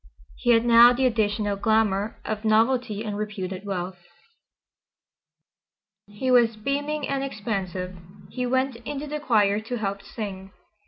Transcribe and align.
He 0.35 0.49
had 0.49 0.65
now 0.65 0.93
the 0.93 1.05
additional 1.05 1.55
glamour 1.57 2.17
of 2.25 2.43
novelty 2.43 3.03
and 3.03 3.15
reputed 3.15 3.67
wealth. 3.67 3.99
He 6.07 6.31
was 6.31 6.55
beaming 6.55 7.07
and 7.07 7.23
expansive. 7.23 7.95
He 8.31 8.47
went 8.47 8.77
into 8.77 9.05
the 9.05 9.19
choir 9.19 9.59
to 9.59 9.77
help 9.77 10.01
sing. 10.01 10.49